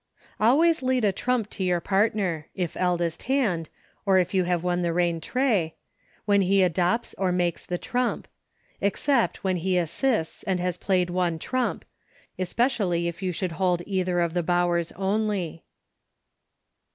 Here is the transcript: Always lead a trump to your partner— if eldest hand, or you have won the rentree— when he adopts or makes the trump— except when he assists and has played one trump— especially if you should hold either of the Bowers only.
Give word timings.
Always 0.39 0.81
lead 0.81 1.05
a 1.05 1.11
trump 1.11 1.47
to 1.51 1.63
your 1.63 1.79
partner— 1.79 2.47
if 2.65 2.75
eldest 2.75 3.21
hand, 3.29 3.69
or 4.03 4.17
you 4.17 4.45
have 4.45 4.63
won 4.63 4.81
the 4.81 4.91
rentree— 4.93 5.73
when 6.25 6.41
he 6.41 6.63
adopts 6.63 7.13
or 7.19 7.31
makes 7.31 7.67
the 7.67 7.77
trump— 7.77 8.27
except 8.81 9.43
when 9.43 9.57
he 9.57 9.77
assists 9.77 10.41
and 10.41 10.59
has 10.59 10.79
played 10.79 11.11
one 11.11 11.37
trump— 11.37 11.85
especially 12.39 13.07
if 13.07 13.21
you 13.21 13.31
should 13.31 13.51
hold 13.51 13.83
either 13.85 14.21
of 14.21 14.33
the 14.33 14.41
Bowers 14.41 14.91
only. 14.93 15.65